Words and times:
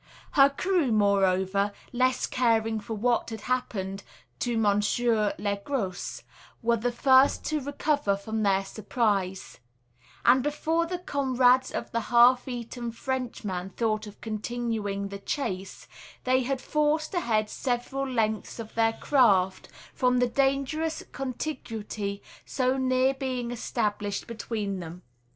Her 0.31 0.49
crew, 0.49 0.91
moreover, 0.91 1.71
less 1.93 2.25
caring 2.25 2.79
for 2.79 2.95
what 2.95 3.29
had 3.29 3.41
happened 3.41 4.01
to 4.39 4.57
Monsieur 4.57 5.35
Le 5.37 5.57
Gros, 5.57 6.23
were 6.63 6.77
the 6.77 6.91
first 6.91 7.45
to 7.45 7.59
recover 7.61 8.17
from 8.17 8.41
their 8.41 8.65
surprise; 8.65 9.59
and 10.25 10.41
before 10.41 10.87
the 10.87 10.97
comrades 10.97 11.69
of 11.71 11.91
the 11.91 11.99
half 12.09 12.47
eaten 12.47 12.91
Frenchman 12.91 13.69
thought 13.69 14.07
of 14.07 14.19
continuing 14.21 15.09
the 15.09 15.19
chase, 15.19 15.87
they 16.23 16.41
had 16.41 16.61
forced 16.61 17.13
ahead 17.13 17.47
several 17.47 18.09
lengths 18.09 18.57
of 18.57 18.73
their 18.73 18.93
craft 18.93 19.67
from 19.93 20.17
the 20.17 20.27
dangerous 20.27 21.03
contiguity 21.11 22.23
so 22.43 22.75
near 22.75 23.13
being 23.13 23.51
established 23.51 24.25
between 24.25 24.79
them. 24.79 25.03